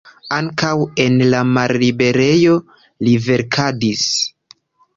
[0.35, 0.69] Ankaŭ
[1.03, 2.57] en la malliberejo
[3.07, 4.09] li verkadis.